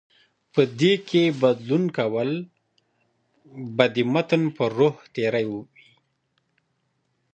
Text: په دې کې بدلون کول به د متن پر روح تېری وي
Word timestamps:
په 0.53 0.61
دې 0.79 0.93
کې 1.09 1.23
بدلون 1.41 1.83
کول 1.97 2.29
به 3.75 3.85
د 3.95 3.97
متن 4.13 4.43
پر 4.55 4.69
روح 4.79 4.95
تېری 5.15 5.45
وي 5.51 5.61